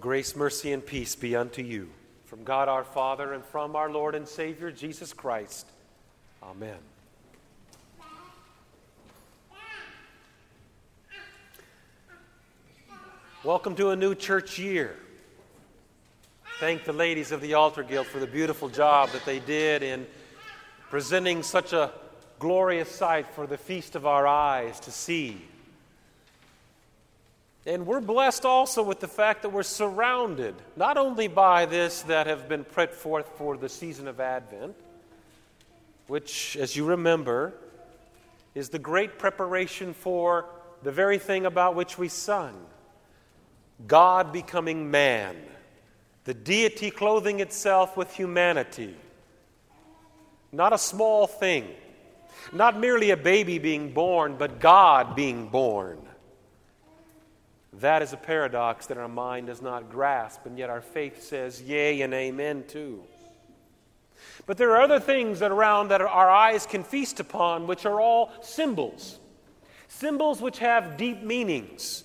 [0.00, 1.88] Grace, mercy, and peace be unto you
[2.24, 5.68] from God our Father and from our Lord and Savior Jesus Christ.
[6.42, 6.78] Amen.
[13.44, 14.96] Welcome to a new church year.
[16.58, 20.08] Thank the ladies of the Altar Guild for the beautiful job that they did in
[20.90, 21.92] presenting such a
[22.40, 25.40] glorious sight for the feast of our eyes to see.
[27.66, 32.26] And we're blessed also with the fact that we're surrounded not only by this that
[32.26, 34.76] have been put forth for the season of Advent,
[36.06, 37.54] which, as you remember,
[38.54, 40.44] is the great preparation for
[40.82, 42.54] the very thing about which we sung
[43.86, 45.36] God becoming man,
[46.24, 48.94] the deity clothing itself with humanity.
[50.52, 51.68] Not a small thing,
[52.52, 55.98] not merely a baby being born, but God being born.
[57.80, 61.60] That is a paradox that our mind does not grasp, and yet our faith says
[61.60, 63.02] yea and amen too.
[64.46, 68.00] But there are other things that around that our eyes can feast upon, which are
[68.00, 69.18] all symbols.
[69.88, 72.04] Symbols which have deep meanings,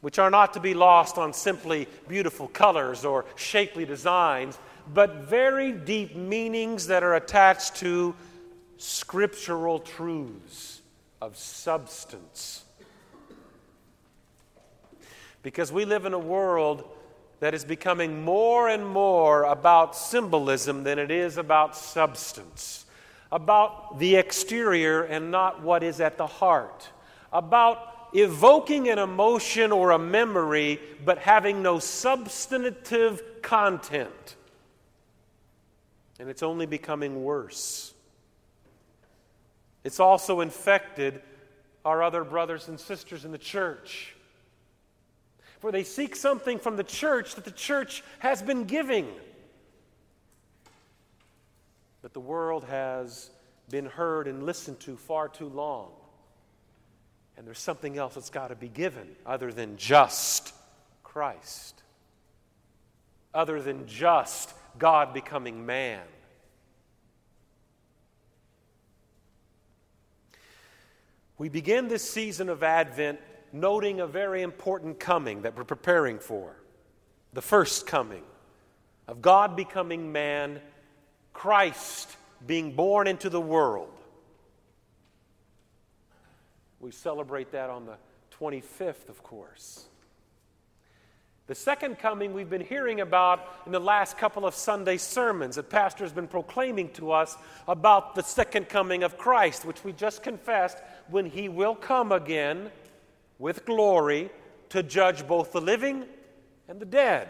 [0.00, 4.58] which are not to be lost on simply beautiful colors or shapely designs,
[4.92, 8.14] but very deep meanings that are attached to
[8.78, 10.80] scriptural truths
[11.20, 12.64] of substance
[15.42, 16.84] because we live in a world
[17.40, 22.84] that is becoming more and more about symbolism than it is about substance,
[23.32, 26.88] about the exterior and not what is at the heart,
[27.32, 34.36] about evoking an emotion or a memory but having no substantive content.
[36.18, 37.94] And it's only becoming worse.
[39.84, 41.22] It's also infected
[41.86, 44.14] our other brothers and sisters in the church
[45.60, 49.06] for they seek something from the church that the church has been giving.
[52.02, 53.30] But the world has
[53.68, 55.90] been heard and listened to far too long.
[57.36, 60.54] And there's something else that's got to be given other than just
[61.04, 61.82] Christ,
[63.34, 66.00] other than just God becoming man.
[71.36, 73.18] We begin this season of Advent
[73.52, 76.56] noting a very important coming that we're preparing for
[77.32, 78.22] the first coming
[79.08, 80.60] of God becoming man,
[81.32, 82.16] Christ
[82.46, 83.90] being born into the world.
[86.78, 87.96] We celebrate that on the
[88.38, 89.86] 25th, of course.
[91.46, 95.68] The second coming we've been hearing about in the last couple of Sunday sermons that
[95.68, 97.36] Pastor has been proclaiming to us
[97.66, 100.78] about the second coming of Christ, which we just confessed
[101.08, 102.70] when he will come again
[103.40, 104.30] with glory
[104.68, 106.04] to judge both the living
[106.68, 107.26] and the dead.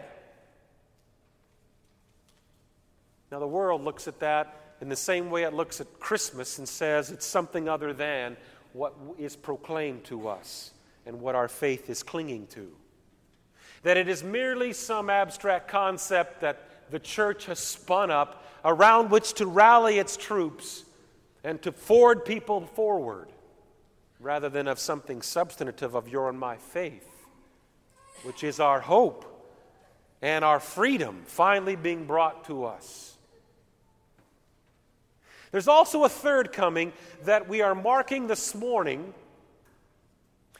[3.31, 6.67] Now, the world looks at that in the same way it looks at Christmas and
[6.67, 8.35] says it's something other than
[8.73, 10.71] what is proclaimed to us
[11.05, 12.69] and what our faith is clinging to.
[13.83, 19.33] That it is merely some abstract concept that the church has spun up around which
[19.35, 20.83] to rally its troops
[21.43, 23.29] and to forward people forward
[24.21, 27.09] rather than of something substantive of your and my faith,
[28.23, 29.27] which is our hope
[30.21, 33.17] and our freedom finally being brought to us.
[35.51, 36.93] There's also a third coming
[37.25, 39.13] that we are marking this morning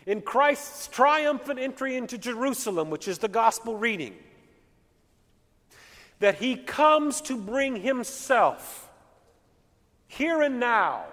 [0.05, 4.15] in Christ's triumphant entry into Jerusalem, which is the gospel reading.
[6.19, 8.89] That he comes to bring himself
[10.07, 11.05] here and now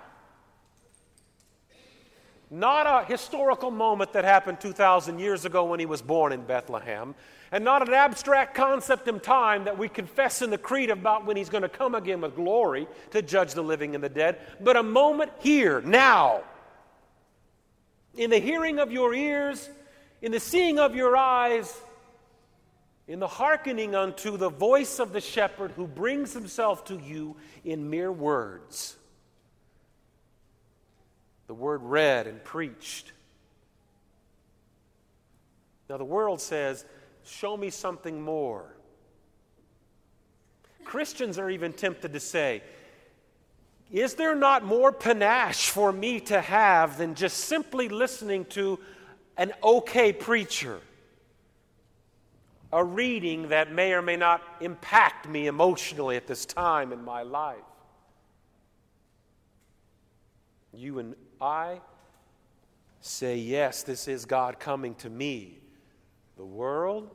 [2.50, 7.14] not a historical moment that happened 2,000 years ago when he was born in Bethlehem,
[7.53, 11.36] and not an abstract concept in time that we confess in the creed about when
[11.36, 14.76] he's going to come again with glory to judge the living and the dead, but
[14.76, 16.42] a moment here, now.
[18.16, 19.69] In the hearing of your ears,
[20.20, 21.80] in the seeing of your eyes,
[23.06, 27.89] in the hearkening unto the voice of the shepherd who brings himself to you in
[27.89, 28.97] mere words
[31.48, 33.12] the word read and preached.
[35.89, 36.84] Now, the world says,
[37.24, 38.74] Show me something more.
[40.84, 42.62] Christians are even tempted to say,
[43.91, 48.78] Is there not more panache for me to have than just simply listening to
[49.36, 50.80] an okay preacher?
[52.71, 57.22] A reading that may or may not impact me emotionally at this time in my
[57.22, 57.56] life.
[60.74, 61.80] You and I
[63.00, 65.58] say, Yes, this is God coming to me.
[66.36, 67.10] The world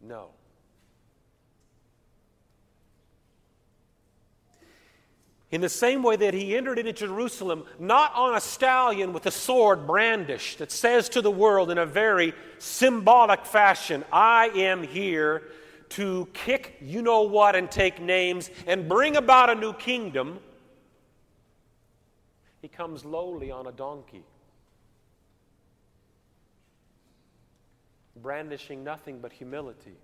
[0.00, 0.30] No.
[5.50, 9.30] In the same way that he entered into Jerusalem, not on a stallion with a
[9.30, 15.44] sword brandished, that says to the world in a very symbolic fashion, I am here
[15.90, 20.40] to kick you know what and take names and bring about a new kingdom.
[22.64, 24.24] He comes lowly on a donkey,
[28.16, 29.98] brandishing nothing but humility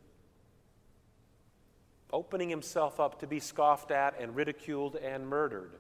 [2.13, 5.73] opening himself up to be scoffed at and ridiculed and murdered.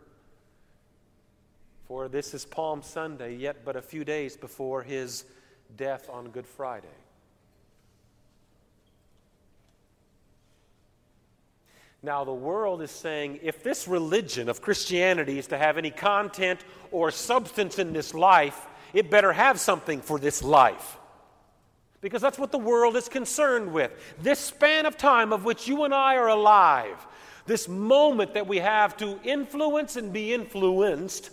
[1.86, 5.26] For this is Palm Sunday, yet but a few days before his
[5.76, 6.88] death on Good Friday.
[12.02, 16.60] Now, the world is saying if this religion of Christianity is to have any content
[16.90, 20.96] or substance in this life, it better have something for this life.
[22.00, 23.92] Because that's what the world is concerned with.
[24.22, 27.06] This span of time of which you and I are alive,
[27.44, 31.30] this moment that we have to influence and be influenced,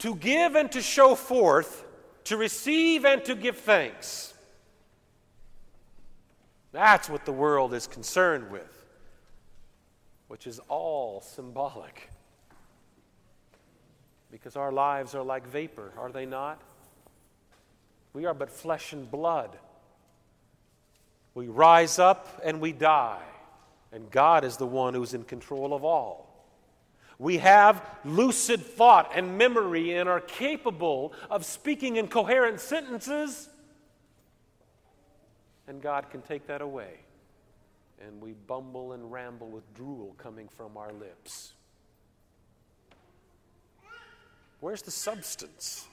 [0.00, 1.84] to give and to show forth,
[2.24, 4.34] to receive and to give thanks.
[6.72, 8.75] That's what the world is concerned with,
[10.28, 12.10] which is all symbolic.
[14.30, 16.60] Because our lives are like vapor, are they not?
[18.12, 19.56] We are but flesh and blood.
[21.34, 23.22] We rise up and we die,
[23.92, 26.26] and God is the one who's in control of all.
[27.18, 33.48] We have lucid thought and memory and are capable of speaking in coherent sentences,
[35.68, 36.94] and God can take that away.
[38.04, 41.54] And we bumble and ramble with drool coming from our lips.
[44.60, 45.86] Where's the substance?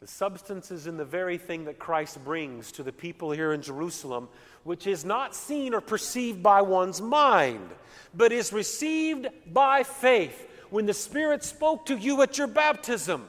[0.00, 3.62] The substance is in the very thing that Christ brings to the people here in
[3.62, 4.28] Jerusalem,
[4.62, 7.68] which is not seen or perceived by one's mind,
[8.14, 13.26] but is received by faith when the Spirit spoke to you at your baptism,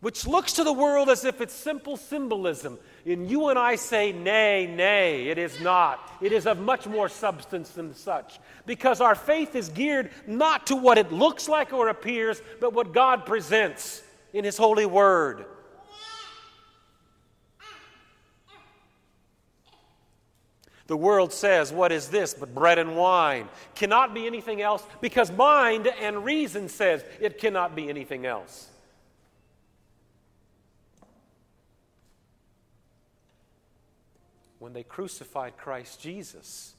[0.00, 2.78] which looks to the world as if it's simple symbolism.
[3.06, 6.10] And you and I say, nay, nay, it is not.
[6.22, 8.38] It is of much more substance than such.
[8.64, 12.94] Because our faith is geared not to what it looks like or appears, but what
[12.94, 14.02] God presents
[14.32, 15.44] in His holy word.
[20.86, 23.48] The world says, What is this but bread and wine?
[23.74, 28.68] Cannot be anything else because mind and reason says it cannot be anything else.
[34.64, 36.72] When they crucified Christ Jesus,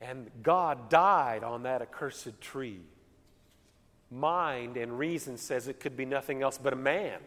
[0.00, 2.80] and God died on that accursed tree
[4.10, 7.20] mind and reason says it could be nothing else but a man.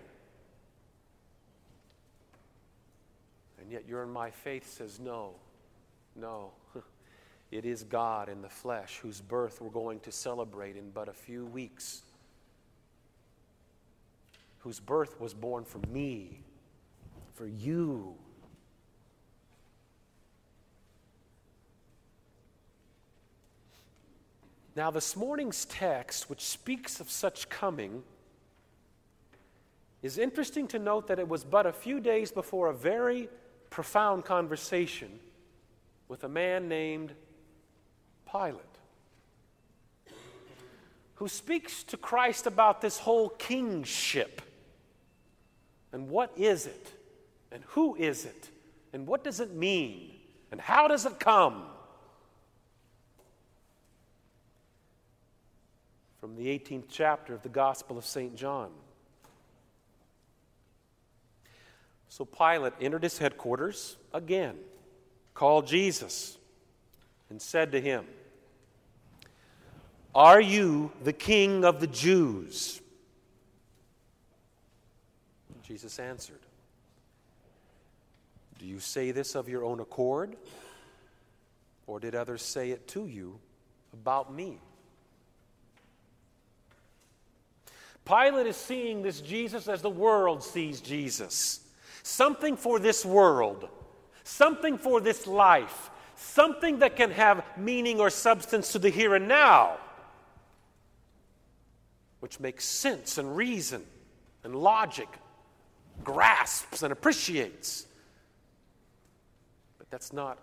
[3.61, 5.35] And yet your and my faith says, no,
[6.17, 6.51] no.
[7.49, 11.13] It is God in the flesh whose birth we're going to celebrate in but a
[11.13, 12.01] few weeks,
[14.59, 16.41] whose birth was born for me,
[17.35, 18.15] for you.
[24.75, 28.03] Now, this morning's text, which speaks of such coming,
[30.01, 33.29] is interesting to note that it was but a few days before a very
[33.69, 35.19] profound conversation
[36.07, 37.13] with a man named
[38.29, 38.61] Pilate,
[41.15, 44.41] who speaks to Christ about this whole kingship.
[45.93, 46.91] And what is it?
[47.55, 48.49] And who is it?
[48.93, 50.11] And what does it mean?
[50.51, 51.63] And how does it come?
[56.25, 58.35] from the 18th chapter of the Gospel of St.
[58.35, 58.71] John.
[62.09, 64.55] So Pilate entered his headquarters again,
[65.35, 66.39] called Jesus,
[67.29, 68.05] and said to him,
[70.15, 72.81] Are you the king of the Jews?
[75.61, 76.39] Jesus answered,
[78.59, 80.35] Do you say this of your own accord?
[81.87, 83.39] Or did others say it to you
[83.93, 84.59] about me?
[88.05, 91.61] Pilate is seeing this Jesus as the world sees Jesus
[92.05, 93.67] something for this world,
[94.23, 99.27] something for this life, something that can have meaning or substance to the here and
[99.27, 99.77] now,
[102.19, 103.83] which makes sense and reason
[104.43, 105.09] and logic,
[106.03, 107.87] grasps and appreciates.
[109.89, 110.39] But that's not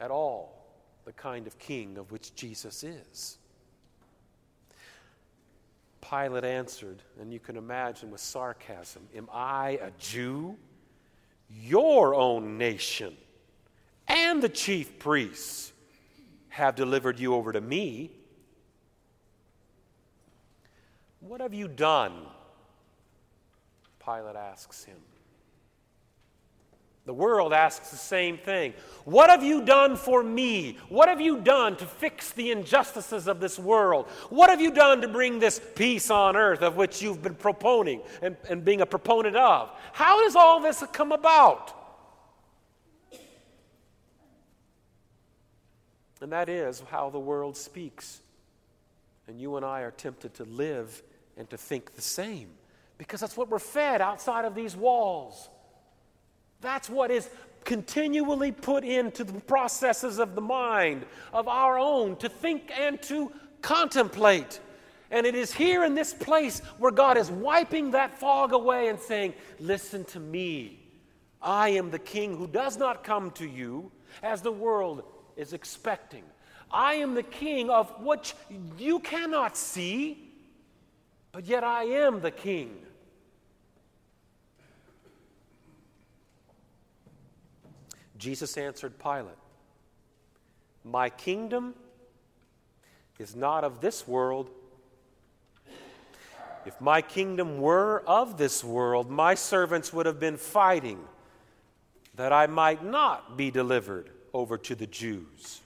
[0.00, 0.66] at all
[1.04, 3.38] the kind of king of which Jesus is.
[6.00, 10.56] Pilate answered, and you can imagine with sarcasm, Am I a Jew?
[11.48, 13.16] your own nation
[14.08, 15.72] and the chief priests
[16.48, 18.10] have delivered you over to me.
[21.20, 22.12] What have you done?
[24.04, 24.96] Pilate asks him.
[27.06, 28.74] The world asks the same thing.
[29.04, 30.76] What have you done for me?
[30.88, 34.08] What have you done to fix the injustices of this world?
[34.28, 38.00] What have you done to bring this peace on earth of which you've been proponing
[38.22, 39.70] and, and being a proponent of?
[39.92, 41.72] How does all this come about?
[46.20, 48.20] And that is how the world speaks.
[49.28, 51.04] And you and I are tempted to live
[51.36, 52.48] and to think the same
[52.98, 55.50] because that's what we're fed outside of these walls.
[56.60, 57.28] That's what is
[57.64, 63.32] continually put into the processes of the mind, of our own, to think and to
[63.60, 64.60] contemplate.
[65.10, 68.98] And it is here in this place where God is wiping that fog away and
[68.98, 70.80] saying, Listen to me.
[71.42, 75.04] I am the king who does not come to you as the world
[75.36, 76.24] is expecting.
[76.70, 78.34] I am the king of which
[78.78, 80.32] you cannot see,
[81.30, 82.85] but yet I am the king.
[88.18, 89.36] Jesus answered Pilate,
[90.84, 91.74] My kingdom
[93.18, 94.50] is not of this world.
[96.64, 100.98] If my kingdom were of this world, my servants would have been fighting
[102.16, 105.60] that I might not be delivered over to the Jews.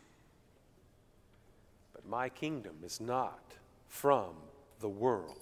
[1.95, 3.41] But my kingdom is not
[3.89, 4.35] from
[4.81, 5.37] the world.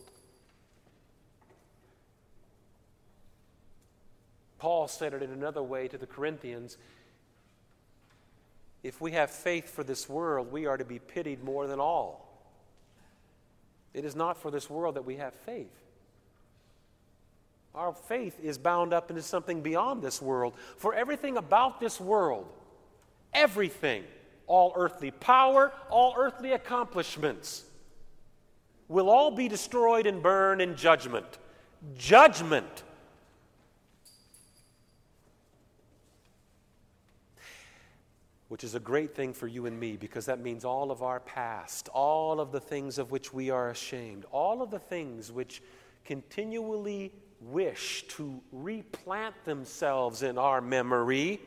[4.58, 6.76] Paul said it in another way to the Corinthians
[8.82, 12.28] if we have faith for this world, we are to be pitied more than all.
[13.94, 15.72] It is not for this world that we have faith.
[17.74, 20.54] Our faith is bound up into something beyond this world.
[20.76, 22.46] For everything about this world,
[23.32, 24.04] everything,
[24.46, 27.64] all earthly power, all earthly accomplishments,
[28.88, 31.38] will all be destroyed and burned in judgment.
[31.96, 32.84] Judgment.
[38.48, 41.20] Which is a great thing for you and me because that means all of our
[41.20, 45.62] past, all of the things of which we are ashamed, all of the things which
[46.04, 51.40] continually wish to replant themselves in our memory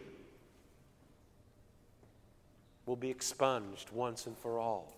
[2.85, 4.93] will be expunged once and for all.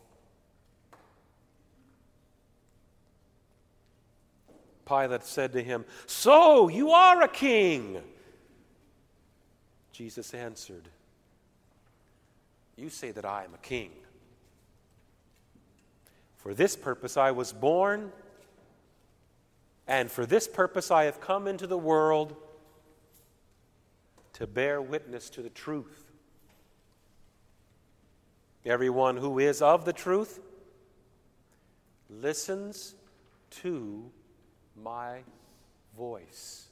[4.85, 8.01] Pilate said to him, So you are a king.
[9.93, 10.89] Jesus answered,
[12.75, 13.91] you say that I am a king.
[16.37, 18.11] For this purpose I was born,
[19.87, 22.35] and for this purpose I have come into the world
[24.33, 26.11] to bear witness to the truth.
[28.65, 30.39] Everyone who is of the truth
[32.09, 32.95] listens
[33.61, 34.09] to
[34.81, 35.19] my
[35.97, 36.67] voice.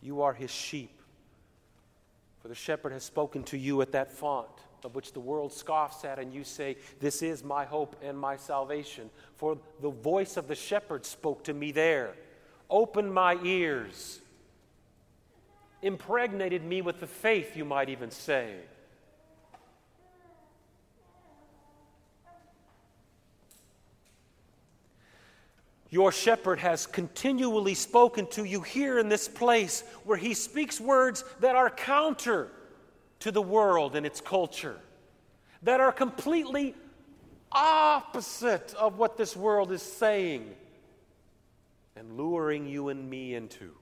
[0.00, 1.01] You are his sheep.
[2.42, 4.48] For the shepherd has spoken to you at that font
[4.84, 8.36] of which the world scoffs at, and you say, This is my hope and my
[8.36, 9.10] salvation.
[9.36, 12.14] For the voice of the shepherd spoke to me there,
[12.68, 14.20] opened my ears,
[15.82, 18.56] impregnated me with the faith, you might even say.
[25.92, 31.22] Your shepherd has continually spoken to you here in this place where he speaks words
[31.40, 32.48] that are counter
[33.18, 34.78] to the world and its culture,
[35.62, 36.74] that are completely
[37.52, 40.54] opposite of what this world is saying
[41.94, 43.72] and luring you and me into.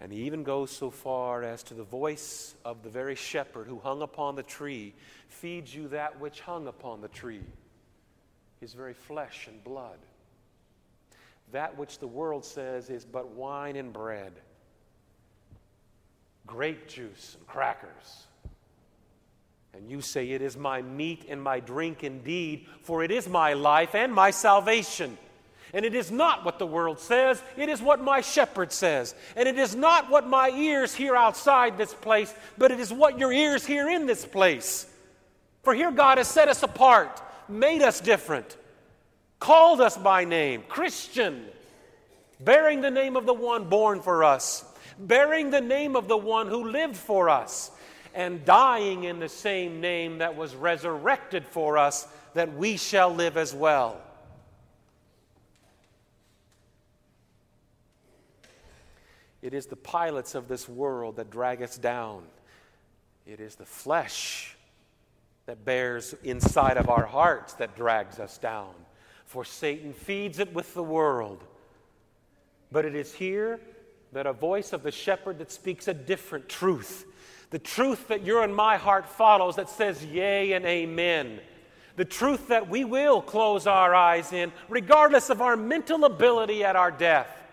[0.00, 3.78] And he even goes so far as to the voice of the very shepherd who
[3.78, 4.94] hung upon the tree
[5.28, 7.44] feeds you that which hung upon the tree
[8.64, 9.98] his very flesh and blood.
[11.52, 14.32] That which the world says is but wine and bread,
[16.46, 18.26] grape juice and crackers.
[19.74, 23.52] And you say, It is my meat and my drink indeed, for it is my
[23.52, 25.18] life and my salvation.
[25.74, 29.14] And it is not what the world says, it is what my shepherd says.
[29.36, 33.18] And it is not what my ears hear outside this place, but it is what
[33.18, 34.86] your ears hear in this place.
[35.64, 38.56] For here God has set us apart made us different,
[39.38, 41.44] called us by name, Christian,
[42.40, 44.64] bearing the name of the one born for us,
[44.98, 47.70] bearing the name of the one who lived for us,
[48.14, 53.36] and dying in the same name that was resurrected for us, that we shall live
[53.36, 54.00] as well.
[59.42, 62.22] It is the Pilates of this world that drag us down.
[63.26, 64.56] It is the flesh
[65.46, 68.72] that bears inside of our hearts that drags us down.
[69.26, 71.44] For Satan feeds it with the world.
[72.72, 73.60] But it is here
[74.12, 77.06] that a voice of the shepherd that speaks a different truth.
[77.50, 81.40] The truth that your and my heart follows that says yea and amen.
[81.96, 86.74] The truth that we will close our eyes in, regardless of our mental ability at
[86.74, 87.43] our death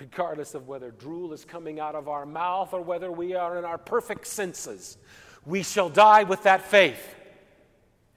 [0.00, 3.64] regardless of whether drool is coming out of our mouth or whether we are in
[3.64, 4.96] our perfect senses.
[5.46, 7.14] We shall die with that faith.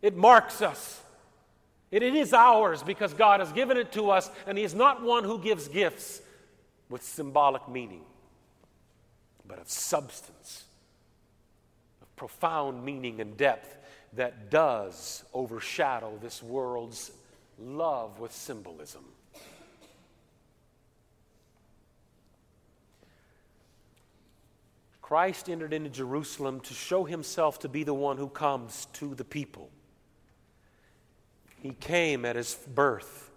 [0.02, 1.02] It marks us.
[1.92, 5.04] It, it is ours because God has given it to us, and He is not
[5.04, 6.22] one who gives gifts
[6.90, 8.04] with symbolic meaning,
[9.46, 10.66] but of substance,
[12.02, 13.78] of profound meaning and depth
[14.14, 17.12] that does overshadow this world's
[17.60, 19.04] love with symbolism.
[25.08, 29.24] Christ entered into Jerusalem to show himself to be the one who comes to the
[29.24, 29.70] people.
[31.62, 33.32] He came at his birth.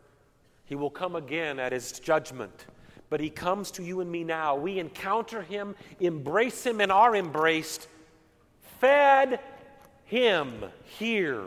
[0.65, 2.67] He will come again at his judgment.
[3.09, 4.57] But he comes to you and me now.
[4.57, 7.87] We encounter him, embrace him, and are embraced,
[8.81, 9.39] fed
[10.07, 10.65] him
[10.99, 11.45] here.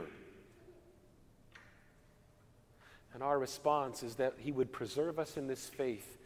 [3.13, 6.17] And our response is that he would preserve us in this faith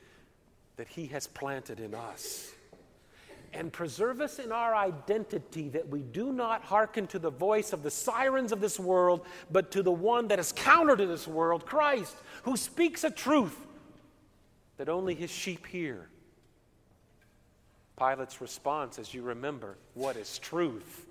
[0.76, 2.54] that he has planted in us
[3.54, 7.84] and preserve us in our identity that we do not hearken to the voice of
[7.84, 11.66] the sirens of this world, but to the one that is counter to this world,
[11.66, 13.58] Christ, who speaks a truth
[14.78, 16.10] that only his sheep hear.
[17.98, 21.08] Pilate's response, as you remember, what is truth?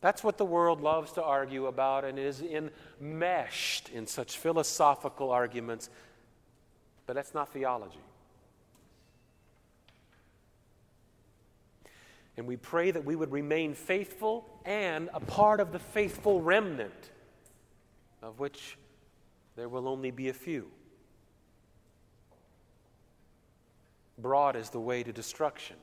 [0.00, 5.90] That's what the world loves to argue about and is enmeshed in such philosophical arguments.
[7.06, 8.00] But that's not theology.
[12.36, 17.10] And we pray that we would remain faithful and a part of the faithful remnant,
[18.22, 18.76] of which
[19.56, 20.70] there will only be a few.
[24.18, 25.76] Broad is the way to destruction,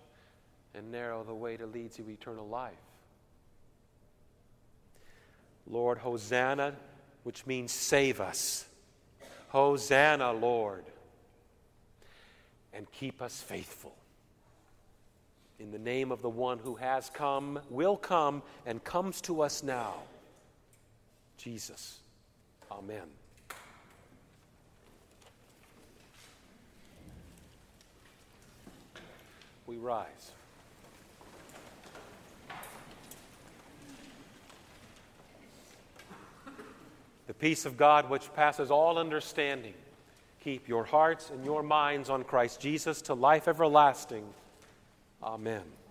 [0.75, 2.73] and narrow the way to lead to eternal life.
[5.65, 6.75] Lord, Hosanna,
[7.23, 8.65] which means save us.
[9.49, 10.83] Hosanna, Lord,
[12.73, 13.95] and keep us faithful
[15.59, 19.63] in the name of the one who has come, will come, and comes to us
[19.63, 19.93] now,
[21.37, 21.99] Jesus.
[22.71, 23.03] Amen.
[29.67, 30.31] We rise.
[37.25, 39.73] The peace of God, which passes all understanding,
[40.43, 44.25] keep your hearts and your minds on Christ Jesus to life everlasting.
[45.23, 45.82] Amen.